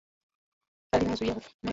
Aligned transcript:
hali 0.91 1.03
inayozua 1.03 1.33
hofu 1.33 1.49